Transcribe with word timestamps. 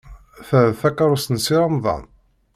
Ta 0.47 0.59
d 0.71 0.73
takeṛṛust 0.79 1.29
n 1.31 1.37
Si 1.45 1.55
Remḍan? 1.63 2.03